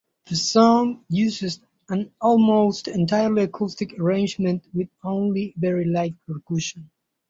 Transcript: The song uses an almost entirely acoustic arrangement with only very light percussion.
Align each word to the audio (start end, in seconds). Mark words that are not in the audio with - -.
The 0.25 0.35
song 0.35 1.05
uses 1.09 1.59
an 1.89 2.11
almost 2.19 2.87
entirely 2.87 3.43
acoustic 3.43 3.99
arrangement 3.99 4.65
with 4.73 4.89
only 5.03 5.53
very 5.57 5.85
light 5.85 6.15
percussion. 6.25 6.89